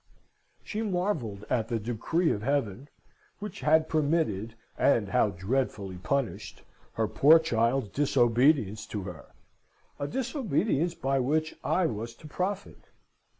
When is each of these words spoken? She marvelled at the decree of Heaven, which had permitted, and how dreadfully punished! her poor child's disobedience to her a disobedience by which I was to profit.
She 0.63 0.81
marvelled 0.81 1.45
at 1.47 1.67
the 1.67 1.77
decree 1.77 2.31
of 2.31 2.41
Heaven, 2.41 2.89
which 3.37 3.59
had 3.59 3.87
permitted, 3.87 4.55
and 4.75 5.09
how 5.09 5.29
dreadfully 5.29 5.97
punished! 5.97 6.63
her 6.93 7.07
poor 7.07 7.37
child's 7.37 7.89
disobedience 7.89 8.87
to 8.87 9.03
her 9.03 9.27
a 9.99 10.07
disobedience 10.07 10.95
by 10.95 11.19
which 11.19 11.55
I 11.63 11.85
was 11.85 12.15
to 12.15 12.25
profit. 12.27 12.87